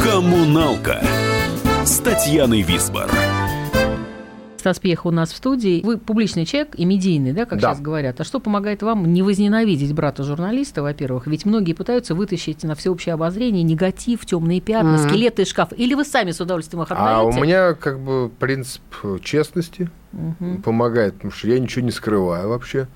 [0.02, 1.02] Коммуналка
[1.84, 3.10] с Татьяной Висбор.
[4.60, 5.80] Стас Пьеха у нас в студии.
[5.82, 7.70] Вы публичный человек и медийный, да, как Да.
[7.70, 8.20] сейчас говорят.
[8.20, 11.26] А что помогает вам не возненавидеть брата журналиста, во-первых?
[11.26, 15.08] Ведь многие пытаются вытащить на всеобщее обозрение негатив, темные пятна, Мгм.
[15.08, 15.74] скелеты из шкафа.
[15.74, 17.40] Или вы сами с удовольствием их А у отдаете?
[17.46, 18.82] меня как бы принцип
[19.22, 20.62] честности Мгм.
[20.62, 22.86] помогает, потому что я ничего не скрываю вообще.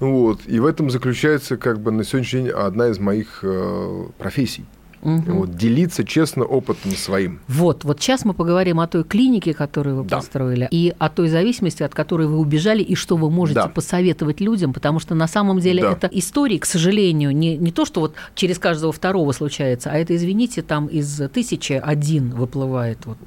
[0.00, 0.40] Вот.
[0.46, 4.64] И в этом заключается как бы на сегодняшний день одна из моих э, профессий.
[5.02, 5.32] Мгм.
[5.38, 7.40] Вот, делиться честно опытом своим.
[7.48, 10.16] Вот, вот сейчас мы поговорим о той клинике, которую вы Да.
[10.16, 13.68] построили, и о той зависимости, от которой вы убежали, и что вы можете Да.
[13.68, 15.92] посоветовать людям, потому что на самом деле Да.
[15.92, 20.14] это истории, к сожалению, не, не то, что вот через каждого второго случается, а это,
[20.14, 23.18] извините, там из тысячи один выплывает вот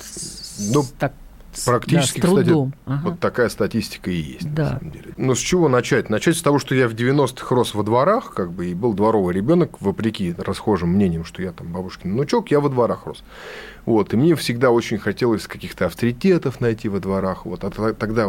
[0.59, 1.13] Ну, так,
[1.65, 2.71] Практически, да, с трудом.
[2.71, 3.09] кстати, Ага.
[3.09, 4.53] вот такая статистика и есть.
[4.53, 4.63] Да.
[4.63, 5.13] На самом деле.
[5.17, 6.09] Но с чего начать?
[6.09, 9.33] Начать с того, что я в 90-х рос во дворах, как бы, и был дворовый
[9.33, 13.23] ребенок, вопреки расхожим мнениям, что я там бабушкин внучок, я во дворах рос.
[13.85, 17.45] Вот, и мне всегда очень хотелось каких-то авторитетов найти во дворах.
[17.45, 18.27] Вот, а тогда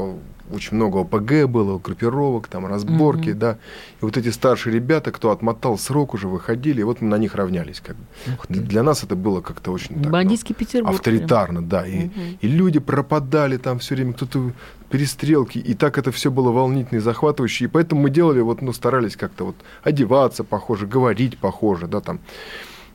[0.53, 3.39] очень много ОПГ было, группировок, там разборки, Мгм.
[3.39, 3.53] да.
[4.01, 7.35] И вот эти старшие ребята, кто отмотал срок, уже выходили, и вот мы на них
[7.35, 7.81] равнялись.
[7.81, 8.05] Как бы.
[8.49, 10.95] Для нас это было как-то очень так, ну, Бандитский Петербург.
[10.97, 11.87] авторитарно, да.
[11.87, 12.13] И, Мгм.
[12.41, 14.53] и люди пропадали там все время, кто-то
[14.91, 17.65] перестрелки, и так это все было волнительно и захватывающе.
[17.65, 22.21] И поэтому мы делали, вот, ну, старались как-то вот одеваться похоже, говорить похоже, да, там.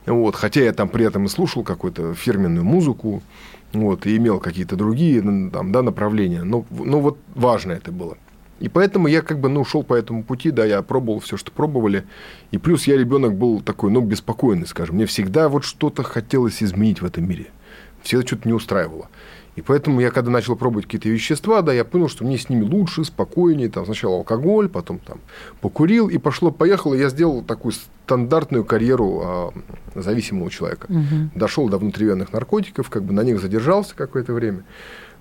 [0.06, 3.22] Вот, хотя я там при этом и слушал какую-то фирменную музыку,
[3.74, 6.44] вот, и имел какие-то другие там, да, направления.
[6.44, 8.18] Но, но вот важно это было.
[8.60, 11.52] И поэтому я как бы, ну, шел по этому пути, да, я пробовал все, что
[11.52, 12.04] пробовали.
[12.52, 14.96] И плюс я ребенок был такой, ну, беспокойный, скажем.
[14.96, 17.48] Мне всегда вот что-то хотелось изменить в этом мире.
[18.02, 19.10] Всегда что-то не устраивало.
[19.60, 22.64] И поэтому я, когда начал пробовать какие-то вещества, да, я понял, что мне с ними
[22.64, 23.68] лучше, спокойнее.
[23.68, 25.18] Там сначала алкоголь, потом там
[25.60, 26.94] покурил, и пошло-поехало.
[26.94, 29.54] Я сделал такую стандартную карьеру а,
[29.96, 30.86] зависимого человека.
[30.88, 31.32] Мгм.
[31.36, 34.64] Дошел до внутривенных наркотиков, как бы на них задержался какое-то время.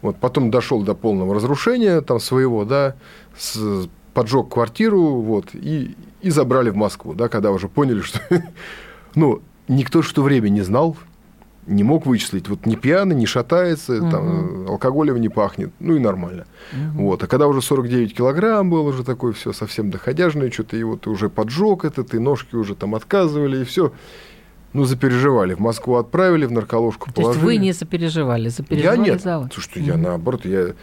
[0.03, 2.95] Вот, потом дошел до полного разрушения там своего, да,
[3.37, 8.21] с- поджег квартиру, вот, и, и забрали в Москву, да, когда уже поняли, что,
[9.17, 10.97] ну, никто ж в то время не знал,
[11.69, 15.99] не мог вычислить, вот не пьяный, не шатается, там, э, алкоголем не пахнет, ну и
[15.99, 16.47] нормально.
[16.95, 17.23] Вот.
[17.23, 21.29] А когда уже 49 килограмм был, уже такой все совсем доходяжное, что-то и вот уже
[21.29, 23.93] поджег этот, и ножки уже там отказывали, и все.
[24.75, 25.55] Ну, запереживали.
[25.55, 27.45] В Москву отправили, в нарколожку То есть положили.
[27.45, 29.23] вы не сопереживали, Я сопереживали нет.
[29.23, 29.51] за вас.
[29.53, 30.75] Слушай, я наоборот, я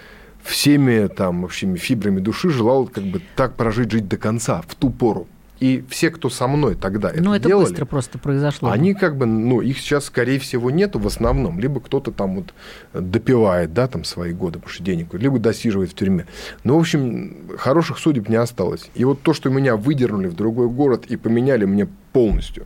[0.44, 4.90] всеми там вообще фибрами души желал как бы так прожить, жить до конца, в ту
[4.90, 5.28] пору.
[5.60, 8.70] И все, кто со мной тогда это Ну, это делали, быстро просто произошло.
[8.70, 11.60] они как бы, ну, их сейчас, скорее всего, нету в основном.
[11.60, 12.54] Либо кто-то там вот
[12.94, 16.26] допивает, да, там свои годы, потому что денег, либо досиживает в тюрьме.
[16.64, 18.90] Ну, в общем, хороших судеб не осталось.
[18.96, 22.66] И вот то, что меня выдернули в другой город и поменяли мне полностью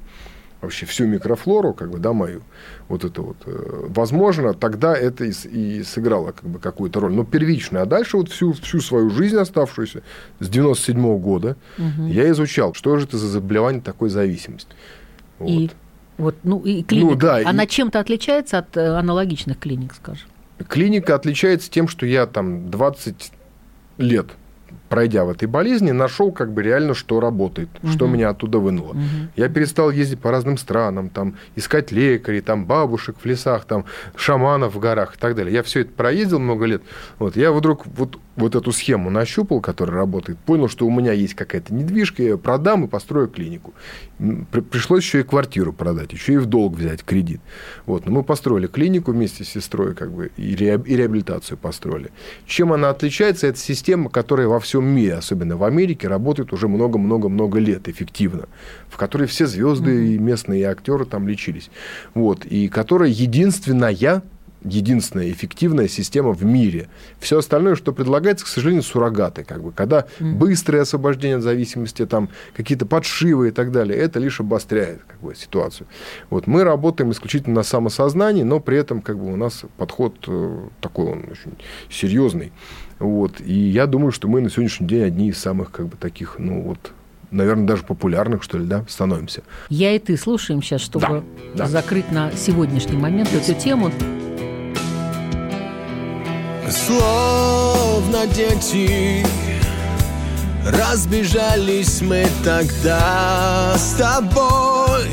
[0.62, 2.42] вообще всю микрофлору, как бы, да, мою,
[2.90, 7.24] вот это вот, э, возможно, тогда это и, и сыграло как бы какую-то роль, но
[7.24, 7.84] первичную.
[7.84, 10.02] А дальше вот всю, всю свою жизнь оставшуюся
[10.40, 12.08] с 97 года Мгм.
[12.08, 14.68] я изучал, что же это за заболевание такой зависимость.
[15.46, 15.70] И
[16.18, 20.28] вот, ну, и клиника, Ну, да, и- она чем-то отличается от э, аналогичных клиник, скажем?
[20.68, 23.32] Клиника отличается тем, что я там 20
[23.98, 24.28] лет
[24.90, 28.14] пройдя в этой болезни, нашел как бы реально, что работает, что Мгм.
[28.16, 28.94] меня оттуда вынуло.
[28.94, 29.30] Мгм.
[29.36, 33.86] Я перестал ездить по разным странам, там, искать лекарей, там, бабушек в лесах, там,
[34.16, 35.54] шаманов в горах и так далее.
[35.54, 36.82] Я все это проездил много лет.
[37.20, 41.36] Вот, я вдруг вот, вот эту схему нащупал, которая работает, понял, что у меня есть
[41.36, 43.74] какая-то недвижка, я ее продам и построю клинику.
[44.72, 47.42] Пришлось еще и квартиру продать, еще и в долг взять кредит.
[47.86, 52.12] Вот, но мы построили клинику вместе с сестрой, как бы, и реабилитацию построили.
[52.46, 53.48] Чем она отличается?
[53.48, 58.48] Это система, которая во всем мире, особенно в Америке, работает уже много-много-много лет эффективно,
[58.90, 61.70] в которой все звезды и местные актеры там лечились.
[62.14, 64.24] Вот, и которая единственная
[64.64, 66.90] единственная эффективная система в мире.
[67.20, 69.44] Все остальное, что предлагается, к сожалению, суррогаты.
[69.44, 74.40] Как бы, когда быстрое освобождение от зависимости, там, какие-то подшивы и так далее, это лишь
[74.40, 75.88] обостряет как бы, ситуацию.
[76.30, 80.68] Вот, мы работаем исключительно на самосознании, но при этом как бы, у нас подход э,
[80.82, 81.58] такой он очень
[81.90, 82.52] серьезный.
[83.00, 86.36] Вот, и я думаю, что мы на сегодняшний день одни из самых как бы, таких,
[86.38, 86.92] ну вот,
[87.32, 89.42] наверное, даже популярных, что ли, да, становимся.
[89.70, 91.24] Я и ты слушаем сейчас, чтобы
[91.54, 91.68] Да, да.
[91.68, 93.92] закрыть на сегодняшний момент эту тему.
[96.70, 99.26] Словно дети
[100.66, 105.08] Разбежались мы тогда с тобой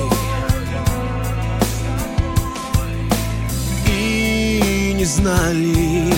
[5.06, 6.12] знали,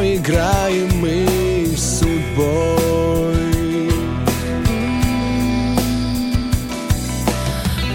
[0.00, 2.82] играем мы судьбой.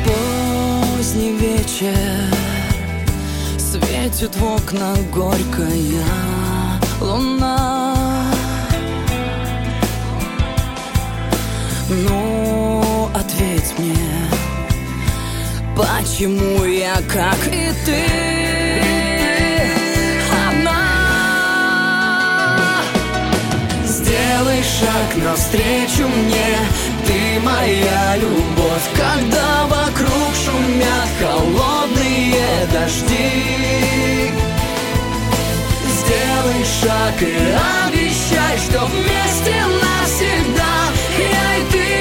[0.05, 1.95] Поздний вечер
[3.57, 6.03] Светит в окна горькая
[6.99, 8.03] луна
[11.89, 13.95] Ну, ответь мне
[15.75, 18.36] Почему я, как и ты
[24.79, 26.51] шаг навстречу мне.
[27.05, 34.31] Ты моя любовь Когда вокруг шумят холодные дожди.
[35.97, 37.35] Сделай шаг и
[37.85, 40.73] обещай, что вместе навсегда.
[41.17, 41.96] Я и ты,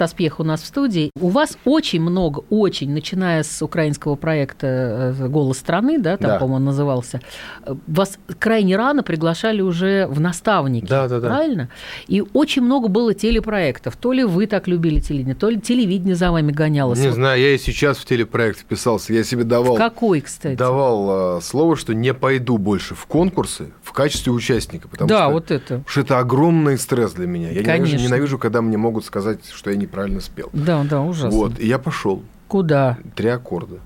[0.00, 1.10] Стас Пьех у нас в студии.
[1.20, 6.38] У вас очень много, очень, начиная с украинского проекта э, «Голос страны», да, там, Да.
[6.38, 7.20] по-моему, он назывался,
[7.86, 11.28] вас крайне рано приглашали уже в наставники, Да, да, да.
[11.28, 11.68] правильно?
[12.08, 13.94] И очень много было телепроектов.
[13.98, 16.98] То ли вы так любили телевидение, то ли телевидение за вами гонялось.
[16.98, 19.12] Не знаю, я и сейчас в телепроект вписался.
[19.12, 20.56] Я себе давал, Какой, кстати?
[20.56, 24.88] давал э, слово, что не пойду больше в конкурсы в качестве участника.
[24.88, 25.64] Потому да, что, вот это.
[25.64, 27.50] потому что это огромный стресс для меня.
[27.50, 28.06] Я ненавижу, Конечно.
[28.06, 30.50] ненавижу, когда мне могут сказать, что я неправильно спел.
[30.52, 31.30] Да, да, ужасно.
[31.30, 32.22] Вот, и я пошел.
[32.48, 32.98] Куда?
[33.16, 33.80] Три аккорда.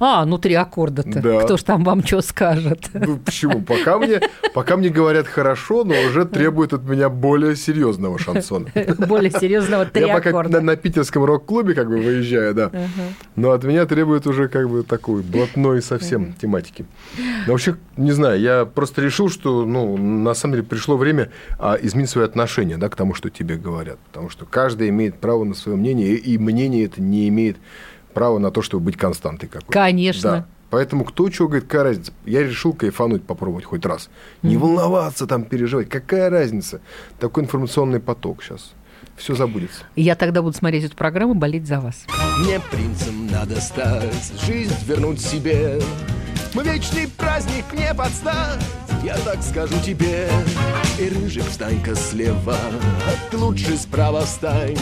[0.00, 1.20] А, ну три аккорда-то.
[1.20, 1.40] Да.
[1.40, 2.90] Кто ж там вам что скажет?
[2.92, 3.62] Ну, почему?
[3.62, 4.20] Пока мне,
[4.54, 8.66] пока мне говорят хорошо, но уже требует от меня более серьезного шансона.
[9.08, 12.70] Более серьезного три Я пока на, на питерском рок-клубе как бы выезжаю, да.
[13.36, 16.86] Но от меня требует уже как бы такой блатной совсем тематики.
[17.46, 21.76] Но вообще, не знаю, я просто решил, что, ну, на самом деле пришло время а,
[21.80, 23.98] изменить свое отношение, да, к тому, что тебе говорят.
[24.12, 27.56] Потому что каждый имеет право на свое мнение, и мнение это не имеет
[28.16, 29.70] права на то, чтобы быть константой какой-то.
[29.70, 30.30] Конечно.
[30.30, 30.46] Да.
[30.70, 32.12] Поэтому кто что говорит, какая разница?
[32.24, 34.08] Я решил кайфануть, попробовать хоть раз.
[34.42, 35.90] Не волноваться, там, переживать.
[35.90, 36.80] Какая разница?
[37.20, 38.72] Такой информационный поток сейчас.
[39.16, 39.84] Все забудется.
[39.96, 42.06] Я тогда буду смотреть эту программу болеть за вас.
[42.38, 45.78] Мне принцем надо стать, жизнь вернуть себе.
[46.54, 48.64] Мы вечный праздник не подстать,
[49.02, 50.28] я так скажу тебе.
[50.98, 54.78] И рыжик встань-ка слева, а ты лучше справа встань.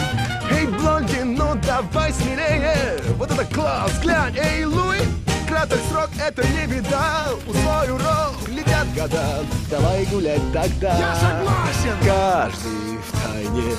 [0.51, 4.99] Эй, блондин, ну давай смелее, вот это класс, глянь, эй, Луи.
[5.47, 10.97] Краток срок, это не беда, усвой урок, летят года, давай гулять тогда.
[10.97, 11.95] Я согласен!
[12.03, 13.75] Каждый в тайне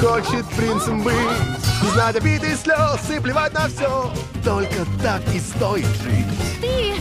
[0.00, 1.14] хочет принцем быть,
[1.92, 4.12] знать обид и слез и плевать на все,
[4.44, 6.26] только так и стоит жить.
[6.60, 6.94] Ты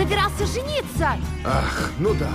[0.00, 1.10] собирался жениться?
[1.44, 2.30] Ах, ну да,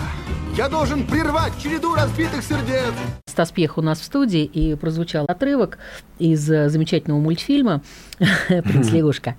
[0.55, 2.93] я должен прервать череду разбитых сердец.
[3.25, 5.79] Стас Пьех у нас в студии, и прозвучал отрывок
[6.19, 7.81] из э, замечательного мультфильма
[8.47, 9.35] «Принц лягушка».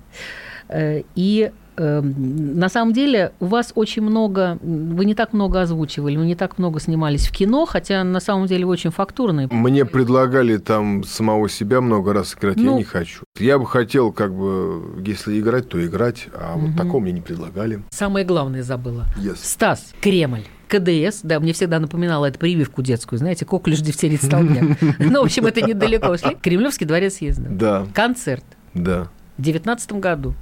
[0.67, 6.25] Э, И на самом деле у вас очень много, вы не так много озвучивали, вы
[6.25, 9.47] не так много снимались в кино, хотя на самом деле вы очень фактурные.
[9.51, 12.77] Мне предлагали там самого себя много раз играть, я Ну.
[12.77, 13.23] не хочу.
[13.37, 17.81] Я бы хотел, как бы, если играть, то играть, а вот такого мне не предлагали.
[17.91, 19.05] Самое главное забыла.
[19.17, 19.37] Yes.
[19.41, 20.43] Стас, Кремль.
[20.67, 24.77] КДС, да, мне всегда напоминало это прививку детскую, знаете, коклюш дифтерит столбняк.
[24.99, 26.35] Ну, в общем, это недалеко ушли.
[26.41, 27.47] Кремлевский дворец съезда.
[27.49, 29.07] Да, Концерт да,
[29.37, 30.33] в 19 году,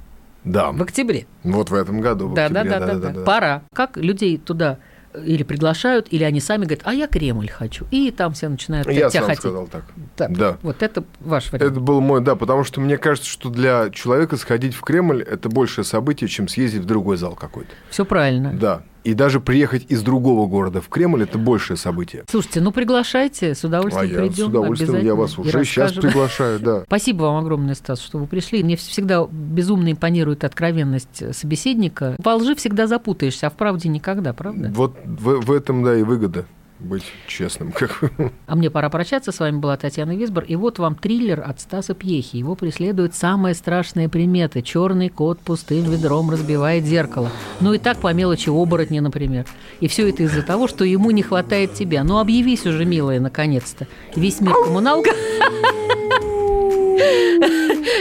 [0.46, 0.72] да.
[0.72, 1.26] в октябре.
[1.44, 2.28] Вот в этом году.
[2.28, 3.24] в Да, да, октябре, да, да, да.
[3.24, 3.62] Пора.
[3.74, 4.78] Как людей туда
[5.24, 7.86] или приглашают, или они сами говорят, а я Кремль хочу.
[7.90, 9.38] И там все начинают Я тебя сам хотеть.
[9.40, 9.84] сказал так.
[10.14, 10.58] Так, Да.
[10.62, 11.72] Вот это ваш вариант.
[11.72, 15.48] Это был мой, да, потому что мне кажется, что для человека сходить в Кремль это
[15.48, 17.70] большее событие, чем съездить в другой зал какой-то.
[17.90, 18.52] Все правильно.
[18.52, 18.82] Да.
[19.06, 22.24] И даже приехать из другого города в Кремль это большее событие.
[22.28, 24.46] Слушайте, ну приглашайте, с А удовольствием я придем.
[24.46, 26.82] с удовольствием, я вас уже сейчас приглашаю, да.
[26.88, 28.64] Спасибо вам огромное, Стас, что вы пришли.
[28.64, 32.16] Мне всегда безумно импонирует откровенность собеседника.
[32.18, 34.72] Во лжи всегда запутаешься, а в правде никогда, правда?
[34.74, 36.44] Вот в, в этом, да, и выгода
[36.78, 37.72] быть честным.
[37.76, 38.02] Как.
[38.46, 39.32] А мне пора прощаться.
[39.32, 40.44] С вами была Татьяна Висбор.
[40.44, 42.36] И вот вам триллер от Стаса Пьехи.
[42.36, 44.62] Его преследует самая страшная примета.
[44.62, 47.30] Черный кот пустым ведром разбивает зеркало.
[47.60, 49.46] Ну и так по мелочи оборотни, например.
[49.80, 52.04] И все это из-за того, что ему не хватает тебя.
[52.04, 53.86] Ну объявись уже, милая, наконец-то.
[54.14, 55.10] Весь мир коммуналка.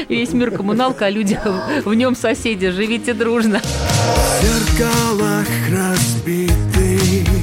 [0.09, 1.39] Весь мир коммуналка, а люди
[1.83, 2.69] в нем соседи.
[2.69, 3.59] Живите дружно.
[3.59, 7.34] В зеркалах разбитых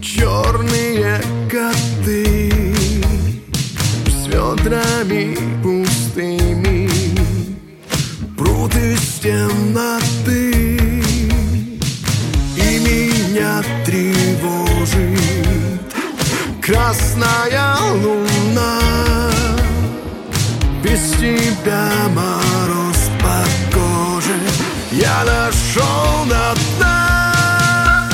[0.00, 1.20] черные
[1.50, 2.74] коты
[4.06, 6.88] с ведрами пустыми
[8.36, 10.50] прут из темноты
[12.56, 15.00] и меня тревожит
[16.60, 18.80] красная луна.
[20.82, 22.38] Без тебя моя
[24.98, 28.10] я нашел на дна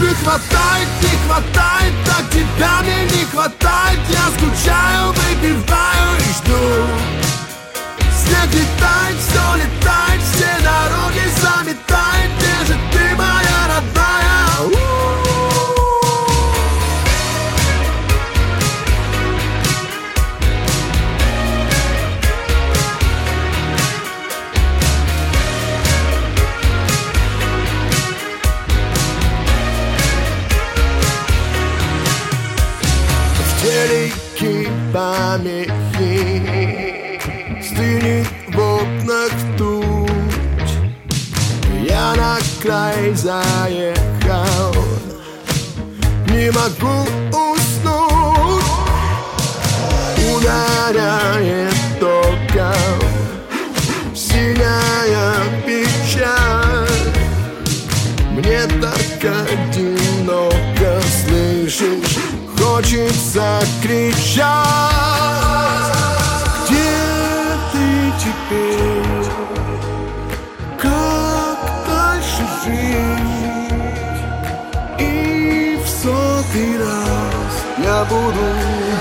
[0.00, 1.03] Не хватает, не
[1.34, 3.98] хватает, так тебя мне не хватает.
[4.08, 6.60] Я скучаю, выпиваю и жду.
[8.12, 10.13] Снег летает, все летает,
[43.16, 44.74] заехал.
[46.28, 48.64] Не могу уснуть.
[50.34, 53.00] Ударяет током
[54.14, 56.88] Синяя печаль.
[58.30, 62.18] Мне так одиноко, слышишь
[62.58, 65.13] Хочется кричать
[78.08, 78.44] буду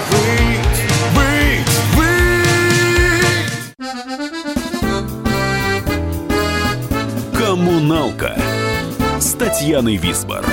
[0.10, 0.82] выть,
[1.14, 2.18] выть, выть
[7.38, 8.38] Коммуналка
[9.20, 10.45] с Татьяной Висбор.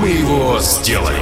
[0.00, 1.21] Мы его сделали.